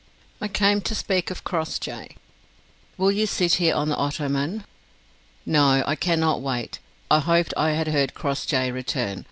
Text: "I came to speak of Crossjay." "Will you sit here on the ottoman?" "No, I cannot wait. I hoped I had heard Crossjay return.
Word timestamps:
"I 0.41 0.47
came 0.47 0.81
to 0.81 0.95
speak 0.95 1.29
of 1.29 1.43
Crossjay." 1.43 2.15
"Will 2.97 3.11
you 3.11 3.27
sit 3.27 3.53
here 3.61 3.75
on 3.75 3.89
the 3.89 3.95
ottoman?" 3.95 4.65
"No, 5.45 5.83
I 5.85 5.95
cannot 5.95 6.41
wait. 6.41 6.79
I 7.11 7.19
hoped 7.19 7.53
I 7.55 7.73
had 7.73 7.89
heard 7.89 8.15
Crossjay 8.15 8.71
return. 8.71 9.19